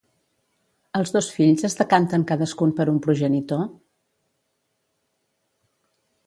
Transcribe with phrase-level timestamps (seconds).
[0.99, 3.63] Els dos fills es decanten cadascun per un progenitor?